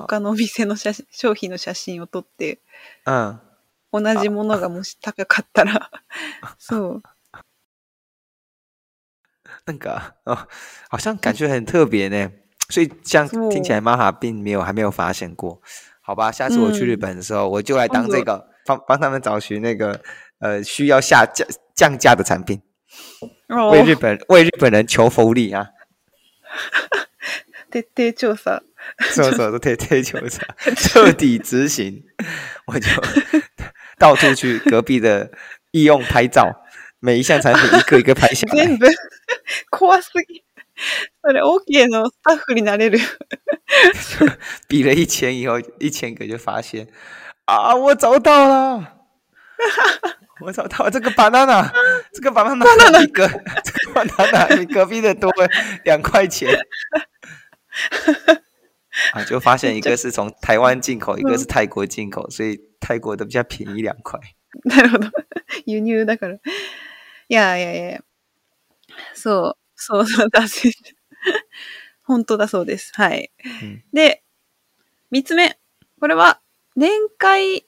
[0.07, 2.59] 他のお店の写真商品の写真を撮って、
[3.05, 3.39] 嗯，
[3.93, 5.89] 同じものがもし高かったら、
[6.59, 7.03] そう。
[9.65, 10.47] 那个啊哦，
[10.89, 12.31] 好像感觉很特别呢。
[12.69, 15.61] 所以这样哦听起来，玛哈并没有还没有发现过。
[16.01, 20.01] 好吧，下次我去日嗯本的时候，我就来当这今个帮帮他们找寻那个
[20.39, 22.61] 呃需要下降降价的产品，
[23.71, 25.69] 为日本为日本人求福利啊！
[27.71, 28.61] 徹底調査。
[29.10, 32.04] そうそう，徹底求查，彻底执行。
[32.66, 32.88] 我就
[33.98, 35.30] 到处去隔壁的
[35.72, 36.64] 易用拍照，
[37.00, 38.64] 每一项产品一个一个拍下来。
[38.64, 38.86] 全部、
[39.70, 40.44] 怖すぎ。
[41.22, 43.00] それ OK のスタッフになれる。
[44.68, 46.86] 比了一千以后，一千个就发现
[47.46, 48.92] 啊，我找到了，
[50.40, 51.70] 我找到了这个 banana，
[52.12, 55.32] 这个 banana 比隔这个 banana 比隔壁的多
[55.84, 56.54] 两块钱。
[59.13, 64.19] 啊，就发现一个是从台湾进口，一个是泰国进口，所以泰国的比较便宜两块。
[64.63, 65.09] なるほど。
[65.65, 66.35] 輸入だから。
[66.35, 66.39] い
[67.29, 68.03] やいやいや
[69.13, 70.73] そう、そうそうだし。
[72.03, 72.91] 本当だそうです。
[72.95, 73.31] はい。
[73.63, 74.23] うんで、
[75.11, 75.57] 三つ目。
[75.99, 76.41] これは、
[76.75, 77.65] 年会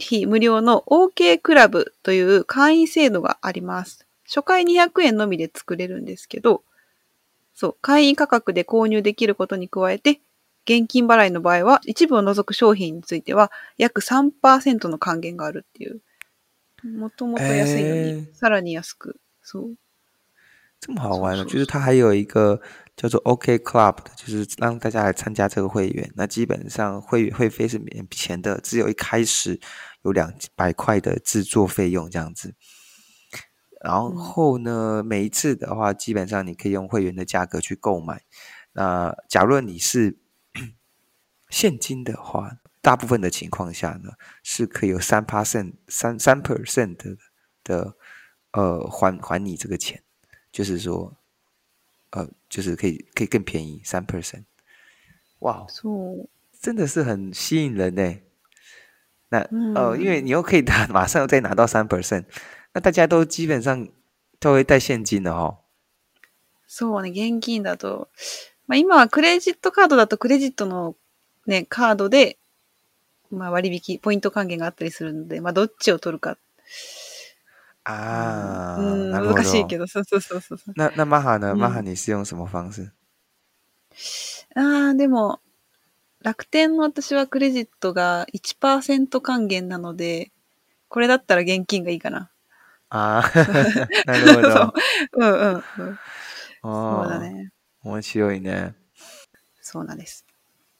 [0.00, 4.06] 費無料の OK クラブという会員制度があります。
[4.26, 6.62] 初回200円のみで作れるんですけど、
[7.54, 10.20] そう、会員価格で購入できることに加えて、
[10.65, 16.01] 現金払いの場合は、一部を除く商品については、約3%の還元があるっていう。
[16.83, 19.19] もともと安いのに、えーさらに安く。
[19.41, 19.75] そう。
[20.79, 21.43] 这么好玩呢？
[21.43, 22.61] 是就是它还有一个
[22.95, 26.09] 叫做 OK Club 的，就是让大家来参加这个会员。
[26.15, 29.59] 那基本上会会费是免钱的，只有一开始
[30.03, 32.53] 有两百块的制作费用这样子。
[33.81, 38.21] 然嗯后呢，每一次的话，基本上你可以用会员的价格去购买。
[38.71, 40.17] 那假如你是
[41.53, 47.17] 现金的话，大部分的情况下呢，是可以有三 percent 三三 percent 的
[47.63, 47.95] 的
[48.51, 50.03] 呃还还你这个钱，
[50.51, 51.17] 就是说
[52.11, 54.43] 呃就是可以可以更便宜三 percent。
[55.39, 56.29] 哇，そう。
[56.59, 58.17] 真的是很吸引人呢。
[59.29, 62.25] 那呃，嗯因为你又可以拿 马上再拿到三 percent，
[62.73, 63.87] 那大家都基本上
[64.39, 65.59] 都会带现金的哦。
[66.67, 68.09] そうね、現金だと。
[68.67, 70.95] まあ今はクレジットカードだとクレジットの
[71.46, 72.38] ね、カードで、
[73.30, 76.38] まあ割引、ポイント還元があったりするので、まあどっちを取るか。
[77.84, 80.58] 啊，うん、なるほど難しいけど、そうそうそうそう。
[80.74, 81.52] 那那玛哈呢？
[81.54, 82.90] 嗯玛哈你是用什么方式？
[84.56, 85.40] ああ、でも、
[86.22, 90.30] 楽天の私はクレジットが1%還元なので、
[90.88, 92.30] これだったら現金がいいかな。
[92.88, 93.22] 啊，
[94.06, 94.74] なるほど。
[95.14, 95.62] うんうんうん。
[95.62, 95.96] そう
[96.62, 97.50] 哦だね。
[97.82, 98.74] 面白いね。
[99.60, 100.23] そうなんです。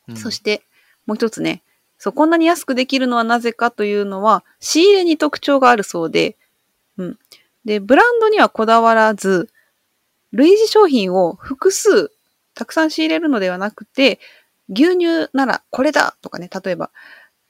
[0.08, 0.62] うんそして、
[1.06, 1.62] もう一つね、
[1.98, 6.36] そう、こんなに安くできるのはなぜかというのは、仕入れに特徴があるそうで、
[6.98, 7.18] うん。
[7.64, 9.48] で、ブランドにはこだわらず、
[10.32, 12.10] 類似商品を複数、
[12.54, 14.20] たくさん仕入れるのではなくて、
[14.68, 16.90] 牛乳ならこれだとかね、例えば、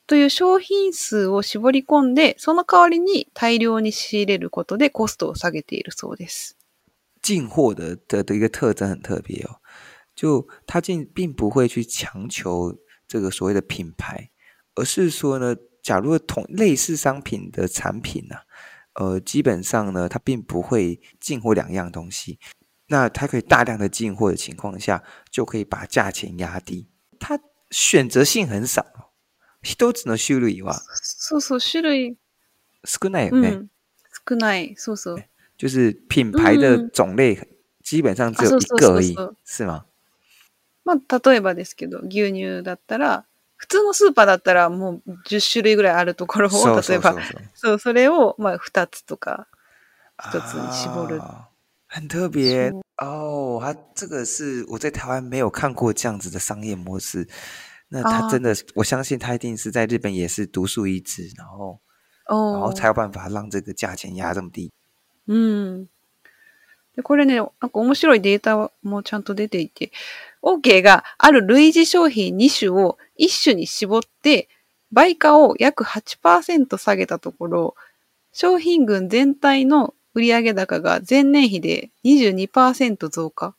[0.06, 6.58] という商品数を絞り込んで、その代わりに大量に仕入れることでコストを下げているそうです。
[7.22, 9.56] 进货的的的一个特征很特别哦，
[10.15, 14.29] 就它并并不会去强求这个所谓的品牌，
[14.75, 18.35] 而是说呢，假如同类似商品的产品呢、
[18.93, 22.39] 呃，基本上呢，它并不会进货两样东西。
[22.87, 26.89] 那它可以大量的进货的情况下，就可以把价钱压低。
[27.19, 28.83] 它选择性很少，
[29.61, 32.17] 一つの種類はそうそう、種類、
[32.83, 33.51] 少ないようね。
[33.51, 33.69] ん、
[34.27, 34.75] 少ない。
[34.75, 35.23] そうそう。
[35.55, 37.37] 就是品牌的嗯种类
[37.83, 39.85] 基本上只有あそうそう一个而已そうそう，是吗？
[40.84, 43.24] まあ、例えばですけど、牛乳だったら、
[43.56, 47.20] 普通のスーパーだったらもう10種類ぐらいあるところを、例えば、う
[47.54, 49.46] そうそれを、まあ、2つとか、
[50.18, 51.20] 一つに絞る。
[51.22, 51.48] 啊
[51.86, 53.60] 很特别哦。
[53.62, 57.28] 它这个是我在台湾没有看过这样子的商业模式。
[57.88, 61.78] 那它啊真的，我相信它一定是在日本也是独树一帜，然后
[62.26, 64.72] 然后才有办法让这个价钱压这么低。
[65.28, 65.88] うん。
[66.96, 69.92] で、これね、なんか面白いデータもちゃんと出ていて、
[70.44, 74.48] OK がある類似商品2種を1種に絞って、
[74.92, 77.74] 売価を約8%下げたところ、
[78.32, 83.54] 商品群全体の売上高が前年比で22%増加。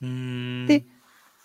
[0.00, 0.84] 嗯，で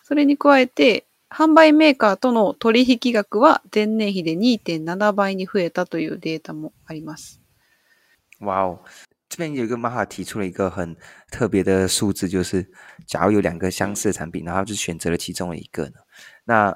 [0.03, 7.41] それに加えて、販売メーカーとの取引額は前年比で2.7倍に増えたというデータもあります。
[8.39, 8.79] 哇哦，
[9.33, 10.95] 这边有一个妈哈提出了一个很
[11.31, 12.71] 特别的数字，就是
[13.07, 15.93] 假如有两个相似的产品，然后就选择了其中的一个呢，
[16.43, 16.71] 那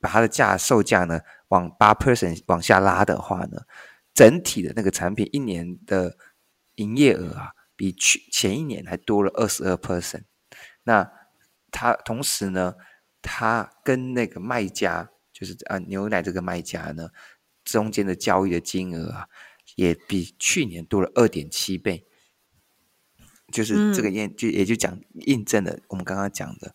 [0.00, 3.60] 把它的价售价呢往八 percent 往下拉的话呢，
[4.14, 6.16] 整体的那个产品一年的
[6.76, 10.22] 营业额啊，比去前一年还多了二十二 percent。
[10.84, 11.12] 那
[11.70, 12.74] 它同时呢，
[13.20, 17.10] 它跟那个卖家，就是啊牛奶这个卖家呢，
[17.64, 19.28] 中间的交易的金额啊，
[19.76, 22.04] 也比去年多了二点七倍。
[23.50, 26.74] 就是这个验就也就讲印证了我们刚刚讲的，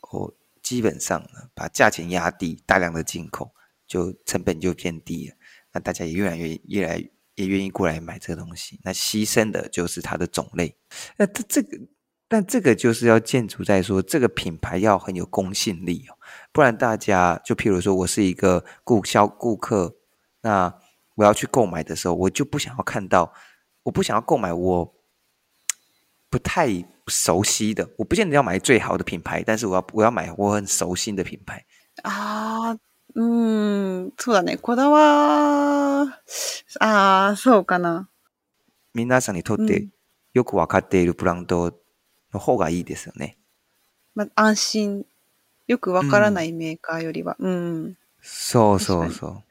[0.00, 3.54] 哦，基本上呢，把价钱压低，大量的进口，
[3.86, 5.36] 就成本就变低了，
[5.72, 8.80] 那大家也越来越越来也愿意过来买这个东西。
[8.82, 10.76] 那牺牲的就是它的种类。
[11.18, 11.78] 那这这个，
[12.26, 16.18] 但这个就是要建筑在说这个品牌要很有公信力哦，
[16.50, 19.96] 不然大家就譬如说我是一个顾销顾客，
[20.40, 20.74] 那
[21.18, 23.32] 我要去购买的时候，我就不想要看到，
[23.82, 24.94] 我不想要购买我
[26.30, 27.90] 不太熟悉的。
[27.96, 31.64] 我不见得要买最好的品牌，但是我要我要买我很熟悉的品牌。
[32.04, 32.78] 啊，
[33.16, 34.58] 嗯，そうだね。
[34.58, 36.20] こだわ、
[36.78, 38.06] あそうかな。
[38.94, 39.88] 皆さんにとって
[40.34, 41.72] よくわかっているブランド
[42.32, 43.36] の方がいいですよね。
[44.14, 45.04] ま安心
[45.66, 47.96] よくわからないメーカーよりは、うん。
[48.22, 49.42] そうそうそう。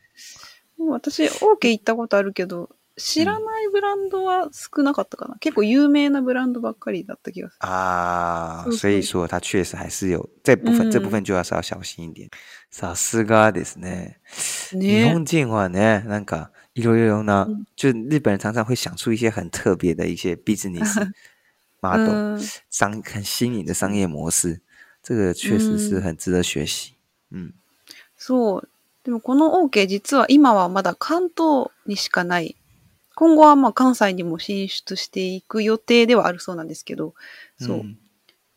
[0.77, 5.35] 私、OK 行ったことあるけど、知らないブランドは少なかったかな。
[5.39, 7.67] 結構有名なブランドばっかりだった気がする。
[7.67, 12.29] 啊，是所以是说它确实还是有这部分，这部嗯分就要是要小心一点。
[12.71, 14.19] さすがですね。
[14.71, 21.11] 日ね本人はね、なんかいろいろな嗯，就日本人常常会想出一些很特别的一些 business
[21.81, 22.41] model，うん。
[22.71, 24.61] 商很新颖的商业模式，
[25.03, 26.93] 这个确实是嗯很值得学习。
[27.29, 27.53] 嗯
[28.17, 28.69] そう。
[29.07, 32.57] でもこの OK 実は今はまだ関東にしかない。
[33.15, 37.13] 今後はまあ関西にも進出していく予定ではあるそうなんですけど、
[37.57, 37.77] そう。
[37.77, 37.97] 嗯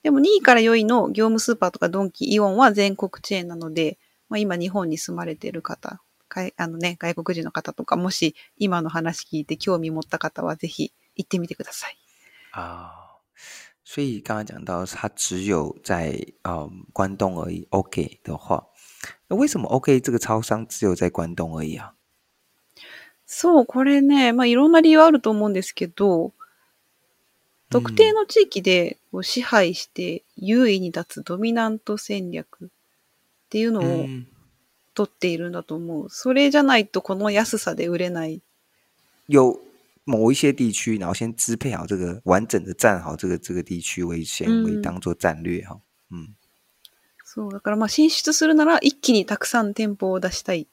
[0.03, 3.99] でも2位から4位の業務スーパーとかドンキ、イオンは全国チェーンなので、
[4.31, 11.99] まあ、今日本に住まれている方、かいあのね、外国人の方とか、もし今の話聞いて興味持った方はぜひ行ってみてください。
[12.53, 13.19] 啊，
[13.93, 17.67] 所以刚刚讲到它只有在嗯关东而已。
[17.71, 18.69] OK 的话，
[19.27, 21.95] 那为什么 OK 这个超商只有在关东而已啊？
[23.27, 26.33] そう、これね、まあいろんな理由あると思うんですけど、
[27.69, 32.69] 特定の地域で支配して優位に立つドミナント戦略っ
[33.49, 34.27] ていうのを嗯，
[34.95, 36.11] 取っているんだと思う。
[36.11, 38.41] それじゃないとこの安さで売れない。
[39.27, 39.59] 有
[40.11, 45.81] 某一些地区，然后先支配好这个完整的占好这个这个地区为先为嗯当做战略哈。
[46.11, 46.35] 嗯
[47.25, 50.67] そう、だからまあ進出するなら一気にたくさん店舗を出したいっ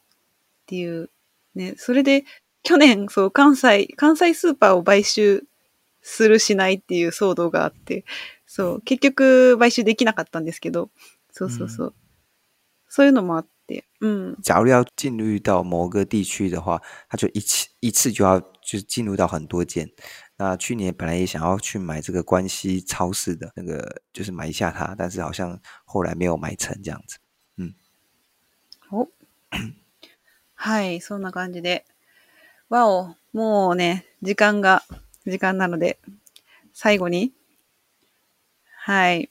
[0.66, 1.10] ていう。
[1.54, 2.24] ね、それで
[2.62, 5.44] 去年、そう、関西、関西スーパーを買収
[6.02, 8.04] するしないっていう騒動があって、
[8.46, 10.90] そう、結局買収できなかったんですけど、
[11.32, 11.94] そうそうそう。
[12.88, 14.36] そういうのもあって、うん。
[14.42, 19.90] 假如要进入到某个地区的话，它就一次一次就要就是进入到很多间。
[20.36, 27.16] 那去年本来也想要去买这个关西超市的那个，就是买一下它，但是好像后来没有买成这样子。
[27.56, 27.74] 嗯
[28.90, 29.08] お
[30.54, 31.86] はい、そんな感じで。
[32.68, 34.82] わお、もうね、時間が、
[35.24, 35.98] 時間なので、
[36.74, 37.32] 最後に。
[38.84, 39.30] はい。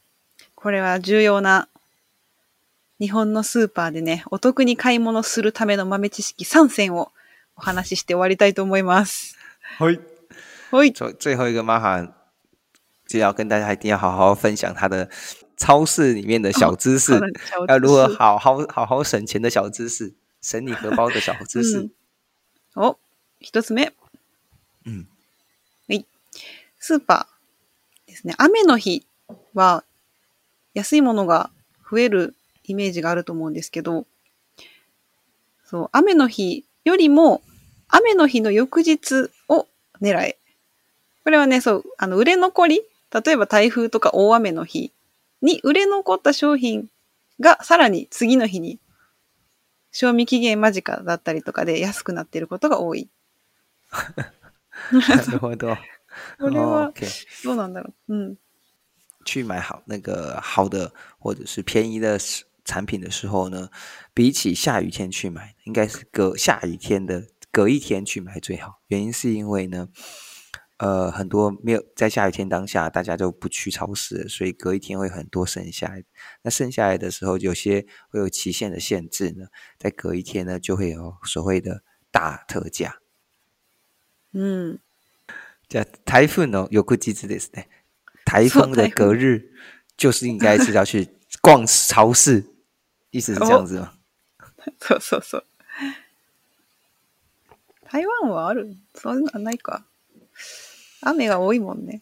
[0.56, 1.70] これは重要な、
[3.00, 7.12] 日本のスーパーでね、お得に買い物するための豆知識3選を
[7.58, 9.36] お話しして終わりたいと思います。
[9.80, 10.00] はい。
[10.72, 10.94] はい。
[10.94, 12.14] 最最后一个玛哈
[13.08, 15.10] 就要跟大家一定要好好分享他的
[15.58, 17.20] 超市里面的小知识，
[17.68, 21.80] 要如何好好好好省钱的小知识，省你荷包的小知识。
[21.80, 21.92] うん
[22.80, 22.96] お、
[23.40, 23.92] 一つ目。
[24.86, 25.08] うん。
[25.90, 26.06] はい。
[26.78, 28.36] スーパーですね。
[28.38, 29.08] 雨の日
[29.56, 29.84] は
[30.76, 31.50] 安いものが
[31.90, 34.06] 増えるイメージがあると思うんですけど、
[35.66, 37.42] そう、雨の日よりも
[37.90, 39.68] 雨の日の翌日を
[40.02, 40.38] 狙え。
[41.24, 44.92] これはね、そう、あの、売れ残り、例えば台風とか大雨の日
[45.42, 46.90] に売れ残った商品
[47.40, 48.80] がさらに次の日に
[49.92, 53.08] 賞味期限間近だったりとかで安くなっていることが多い。
[54.92, 55.78] なるほど。
[56.40, 56.92] これは
[57.44, 58.14] どうなんだろう。
[58.14, 58.38] うん。
[59.24, 63.70] 去买好那个好的或者是便宜的时产品的时候呢，
[64.14, 67.22] 比起下雨天去买，应该是隔下雨天的
[67.57, 68.81] 隔一天去买最好。
[68.89, 69.89] 原因是因为呢，
[70.79, 76.05] 呃，很多没有在下雨天当下，大家就不去超市了，所以隔一天会很多剩下来。
[76.43, 79.47] 那剩下来的时候，有些会有期限的限制呢，
[79.79, 82.97] 在隔一天呢，就会有所谓的大特价。
[84.33, 84.79] うん。
[85.69, 87.67] じゃあ台風の翌日ですね。
[88.27, 89.53] 台風的隔日
[89.97, 91.09] 就是应该是要去
[91.41, 92.45] 逛超市，
[93.11, 93.93] 意思是这样子吗？
[94.81, 95.45] そうそうそう。
[97.90, 98.76] 台湾はある？
[98.96, 99.86] そんなないか。
[101.02, 102.02] 雨が多いもんね。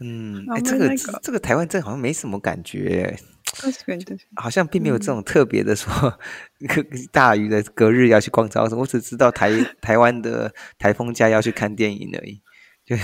[0.00, 4.18] 嗯， 啊哎，这个那那个这个台湾这好像没什么感觉，確かに確かに。
[4.36, 6.18] 好像并没有这种特别的说
[7.12, 8.74] 大雨的隔日要去逛超市。
[8.74, 12.40] 我只知道台 台湾的台风假要去看电影而已。
[12.86, 12.96] 就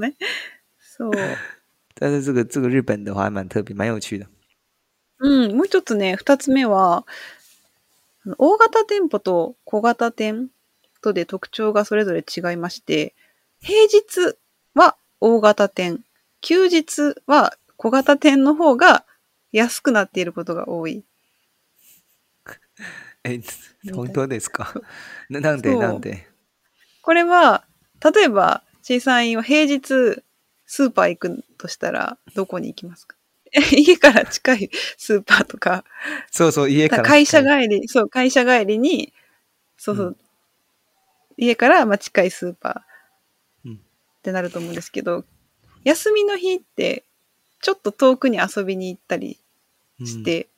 [0.00, 0.14] ね。
[0.80, 1.36] そう。
[1.94, 4.26] 但是这个这个日本的话还蛮特别，蛮有趣的。
[5.18, 7.04] うん、もう一つね、二つ目は、
[8.38, 10.48] 大型店舗と小型店
[11.02, 13.14] とで特徴がそれぞれ違いまして、
[13.60, 14.36] 平日
[14.74, 16.04] は大型店、
[16.40, 19.04] 休日は小型店の方が
[19.50, 21.04] 安くなっていることが多い。
[23.24, 23.40] 哎，
[23.92, 24.72] 本当ですか？
[25.28, 26.28] 那なんでなんで？
[27.02, 27.64] これは、
[28.14, 30.22] 例えば、小さいは平日
[30.66, 33.16] スーパー行くとしたら、どこに行きますか？
[33.76, 35.84] 家から近いスーパーとか、
[36.30, 39.12] そうそう家から会社帰り、そう、会社帰りに、
[39.76, 40.16] そうそう、うん。
[41.36, 43.74] 家からまあ近いスーパーうん。
[43.74, 43.78] っ
[44.22, 45.24] てなると思うんですけど、
[45.84, 47.04] 休みの日って、
[47.60, 49.38] ちょっと遠くに遊びに行ったり
[50.04, 50.48] して、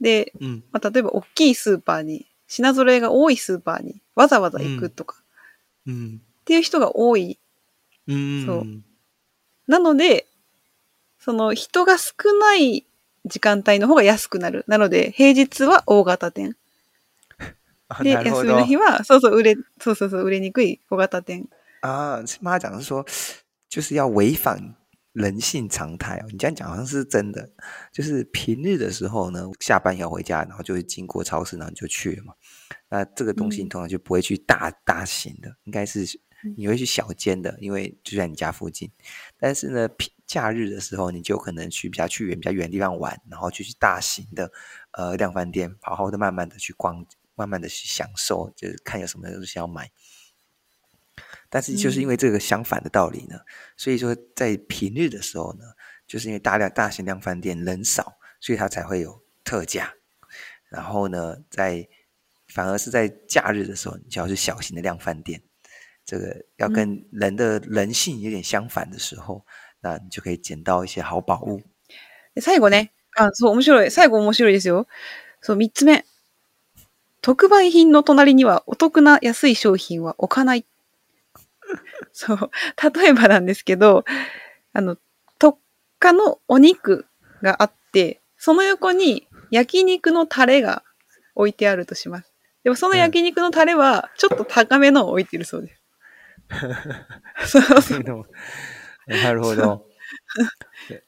[0.00, 5.16] で、うん、うんまあ、例えば大きいスーパーに、品揃えが多いスーパーにわざわざ行くとか、
[5.86, 6.20] うん。
[6.40, 7.38] っていう人が多い。
[8.08, 8.46] うん。
[8.46, 8.66] そう。
[9.66, 10.26] なので、
[11.26, 12.86] その人が少ない
[13.24, 14.64] 時間帯の方が安くなる。
[14.68, 16.54] なので、平日は大型店。
[18.00, 21.48] で、休みのど日は、そうそう、売れ、そうそうそう、売れにくい小型店。
[21.80, 23.04] 啊，妈讲是说，
[23.68, 24.76] 就是要违反
[25.14, 26.26] 人性常态哦。
[26.30, 27.50] 你这样讲好像是真的，
[27.92, 32.34] 就是平日的时候呢，下班要回家，然后就会经过超市，然后你就去了嘛。
[32.88, 36.06] 那这个东西你嗯通常就不会去大大型的，应该是
[36.56, 38.90] 你会去小间的，因为就在你家附近。
[39.38, 44.52] 但是呢，平假日的时候，你就可能去比较去远、比较远的地方玩，然后就去大型的
[44.92, 49.90] 呃量贩店，好好的慢慢的去逛，慢慢的去享受，就是看有什么东西要买。
[51.48, 53.38] 但是就是因为这个相反的道理呢，
[53.76, 55.64] 所以说在平日的时候呢，
[56.06, 59.94] 就是因为大量大型量贩店人少，所以它才会有特价。
[60.68, 61.88] 然后呢，在
[62.48, 65.40] 反而是在假日的时候，你就要去小型的量贩店，
[66.06, 69.42] 这个要跟人的人性有点相反的时候，
[69.82, 71.60] 那你就可以捡到一些好宝物。
[72.34, 73.90] で最後ね、あ、そう、面白い。
[73.90, 74.86] 最後面白いですよ。
[75.40, 76.04] そう、三つ目。
[77.22, 80.64] 特売品の隣にはお得な安い商品は置かない。
[82.12, 82.50] そう。
[82.94, 84.04] 例えばなんですけど、
[84.72, 84.96] あの、
[85.38, 85.58] 特
[85.98, 87.06] 価のお肉
[87.42, 90.84] があって、その横に焼肉のタレが
[91.34, 92.32] 置いてあるとします。
[92.62, 95.82] でもその焼肉のタレはちょっと高めのを置いてるそうです。
[97.45, 98.25] そうそう。
[99.07, 99.85] なるほど，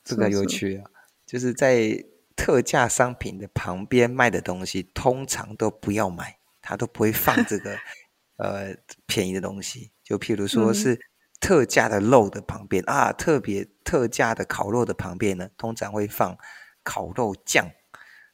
[0.04, 0.90] 这个有趣啊，
[1.26, 2.04] 就是在
[2.36, 7.78] 特价商品的旁边卖的东西，通常都不要买，它都不会放这个
[8.38, 9.92] 呃便宜的东西。
[10.04, 11.00] 就譬如说嗯是
[11.40, 16.38] 特价的肉的旁边、啊，特别特价的烤肉的旁边呢，通常会放
[16.84, 17.70] 烤肉酱。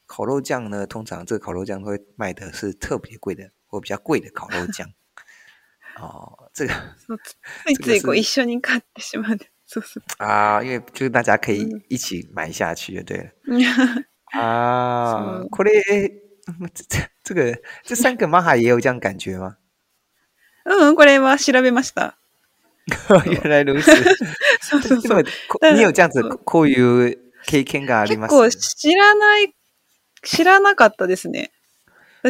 [0.06, 4.90] 烤肉酱呢，通常这个烤肉酱会卖的是特别贵的或比较贵的烤肉酱。
[5.97, 7.35] 哦，这个つ
[7.65, 9.37] ついついこう一緒に買ってしまう。
[9.65, 10.03] そうそう。
[10.19, 13.31] 啊，因为就是大家可以嗯一起买下去就对了。
[13.47, 15.71] 嗯啊是，これ
[16.73, 19.55] 这这这个这三个玛哈也有这样感觉吗？
[20.65, 22.17] うん、これは調べました。
[23.07, 23.91] 原来如此。
[24.61, 25.23] そうそうそう。
[25.73, 27.17] 你有这样子こういう
[27.47, 28.29] 経験があり結ます？
[28.29, 29.55] 構知らない、
[30.21, 31.51] 知らなかったですね。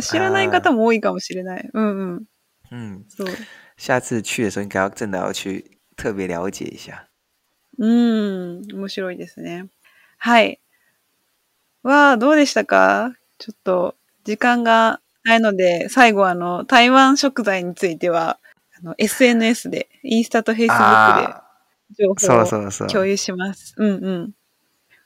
[0.01, 1.69] 知らない方も多いかもしれない。
[1.73, 2.25] うんうん。
[2.83, 3.27] う。
[3.77, 7.07] 下次去的时候应该要真的要去特别了解一下。
[7.77, 9.67] うん、面白いですね。
[10.17, 10.59] はい。
[11.83, 13.13] わあ、どうでしたか？
[13.37, 18.39] ちょっと、時間がないので、最後あの、台湾食材については、
[18.79, 21.43] あの、SNS で、インスタとフェイスブックあ
[21.97, 22.87] で情あ、そう報をそうそう。
[22.87, 23.75] 共有します。
[23.77, 24.33] うんうん。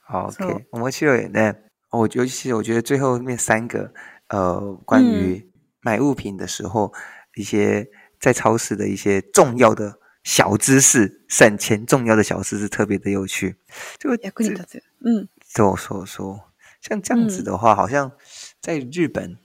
[0.08, 1.56] ，OK，面白いね。
[1.90, 3.92] 我尤其是我觉得最后面三个，
[4.28, 5.44] 呃，关于
[5.80, 6.92] 买物品的时候，
[7.39, 7.89] 一些
[8.19, 13.57] 在超市的一些重要的小知识，省钱重要的小知识特别的有趣。
[13.99, 14.81] 这个役に立つ。
[15.01, 15.27] うん。
[15.47, 18.11] 说说说，像这样子的话，好像
[18.59, 19.37] 在日本，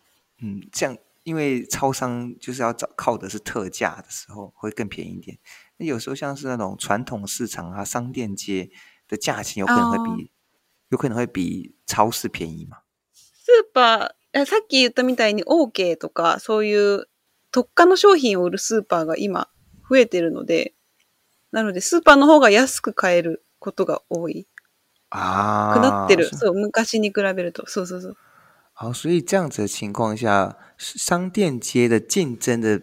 [0.42, 5.38] 嗯，这样因为超商就是要找靠的是特价的时候会更便宜一点。
[5.76, 8.70] 那有时候像是那种传统市场啊、商店街
[9.06, 10.30] 的价钱，有可能会比、
[10.88, 12.78] 有可能会比超市便宜嘛。
[13.12, 17.06] スーパー、えさっき言ったみたいに OK とか、そういう
[17.55, 19.47] 特価の商品を売るスーパーが今
[19.89, 20.73] 増えてるので、
[21.53, 24.45] なのでスーパーの方が安く買えることが多い。
[25.09, 26.25] 啊，くなってる。
[26.25, 27.63] 是そう、昔に比べると。
[27.65, 28.17] そうそうそう。
[28.73, 32.81] 好，所以这样子的情况下，商店街的竞争的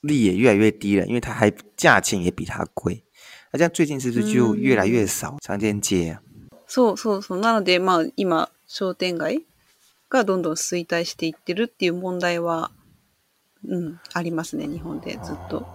[0.00, 3.04] 力也越来越低了，因为它还价钱也比它贵。
[3.52, 6.22] 那这样最近是不是就越来越少商店街啊？
[6.66, 7.40] そうそうそう。
[7.40, 9.44] なので、まあ今、商店街
[10.08, 12.70] がどんどん衰退していってるっていう問題は、
[13.65, 15.65] うん、ありますね、日本でずっと。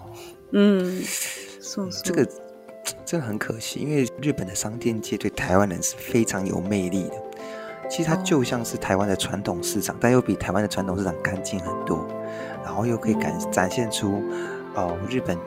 [0.53, 1.03] うん。
[1.61, 2.03] そうそう。
[2.03, 2.29] 这个
[3.05, 7.15] 真的很可惜，因为日本的商店街对台湾人是非常有魅力的。
[7.91, 12.07] 其实它哦就像是台湾的传统市场，但又比台湾的传统市场干净很多，
[12.63, 14.23] 然后又可以展展现出
[14.75, 15.39] 哦日本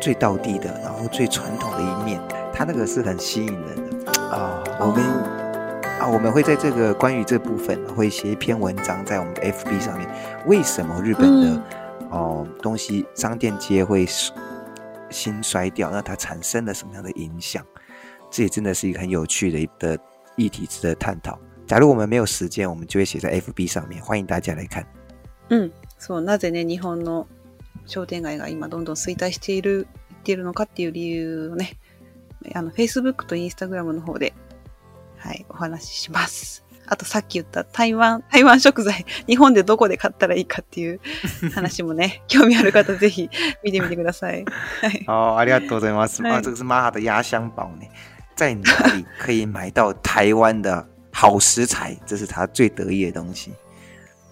[0.00, 2.18] 最道地的，然后最传统的一面。
[2.54, 5.04] 它那个是很吸引人的啊、我们
[6.00, 10.08] 啊我们会在这个关于这部分会写一篇文章在我们的 FB 上面，
[10.46, 11.62] 为什么日本的、嗯
[12.10, 14.06] 哦东西商店街会
[15.10, 17.64] 兴衰掉，那它产生了什么样的影响？
[18.30, 19.98] 这也真的是一个很有趣的一的
[20.36, 21.38] 议题，值得探讨。
[21.66, 24.86] 假如我们没有时间，我们就会写在 FB 上面，欢迎大家来看。
[25.48, 25.70] うん。
[25.98, 27.26] そう、なぜね、日本の
[27.86, 31.76] 商店街が今どんどん衰退している、いっているのかっていう理由をね、
[32.54, 34.32] あの、Facebook と Instagram の方で、
[35.21, 36.63] はい、お話しします。
[36.87, 40.99] あとさっき言った台湾、 台湾食材、日本でどこで買ったらいいかっていう
[41.53, 43.29] 話もね、興味ある方ぜひ
[43.63, 44.43] 見てみてください。
[44.43, 45.05] はい。
[45.07, 46.21] 哦，ありがとうございます。
[46.21, 47.87] はい啊，这个是玛哈的压箱宝呢，
[48.35, 51.95] 在哪里可以买到台湾的好食材？
[52.05, 53.53] 这是他最得意的东西。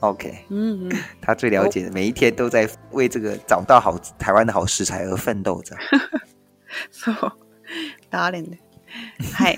[0.02, 0.92] OK，うんうん。
[1.22, 5.76] 他最了解的，每一天都在为这个找到好台湾的好食材而奋斗着。
[6.92, 7.32] そう。
[8.10, 8.32] ダー
[9.20, 9.34] レンで。
[9.34, 9.58] はい。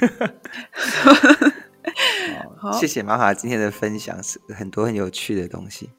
[2.58, 5.90] 好谢谢玛哈今天的分享，是很多很有趣的东西。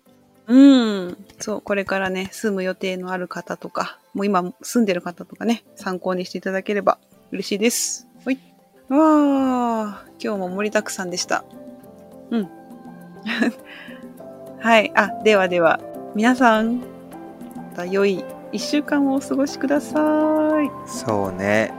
[0.47, 1.17] うん。
[1.41, 6.99] そう、これからね、住む予定のある方とか、もう今住んでる方とかね、参考にしていただければ
[7.33, 8.07] 嬉しいです。
[8.25, 8.39] はい。
[8.89, 11.45] わあ、今日も盛りだくさんでした。
[12.31, 12.49] うん。
[14.61, 14.93] はい。
[14.95, 15.81] あ、ではでは、
[16.15, 16.81] 皆さん、
[17.57, 19.99] また良い一週間をお過ごしくださ
[20.63, 20.71] い。
[20.87, 21.73] そうね。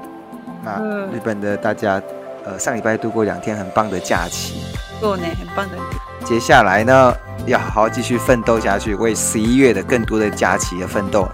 [0.63, 0.79] 那
[1.11, 2.01] 日本的大家，
[2.45, 4.63] 呃，上礼拜度过两天很棒的假期，
[5.01, 5.77] 过呢，很棒的。
[6.25, 7.13] 接下来呢，
[7.45, 11.27] 要好好继续奋斗下去，为十一月的更多的假期而奋斗。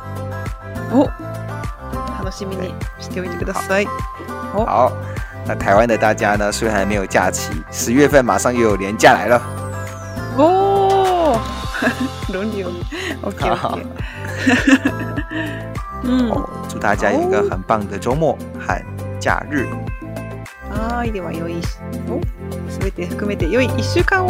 [0.92, 1.08] 哦，
[2.24, 3.88] 楽しみにしておいてください。
[4.52, 4.92] 好，
[5.46, 9.42] 那台湾的大家呢，虽然还没有假期，十月份马上又有年假来了。
[10.38, 11.40] 哦，
[12.34, 12.72] 轮流
[13.22, 13.86] ，OK OK。
[16.02, 16.32] 嗯、
[16.70, 18.74] 祝大家有一个很棒的周末和
[19.20, 19.64] 假日。
[20.70, 21.12] はーい。
[21.12, 24.30] では、良い、おすべて含めて良い一週間を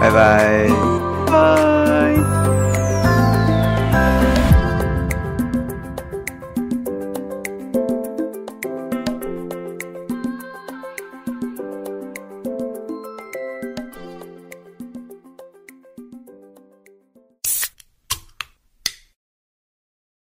[0.00, 0.68] 拜拜。
[1.30, 2.12] バ
[2.70, 2.73] イ